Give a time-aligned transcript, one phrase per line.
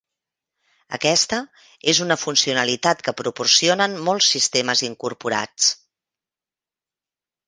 [0.97, 1.39] Aquesta
[1.91, 5.69] és una funcionalitat que proporcionen molts sistemes incorporats.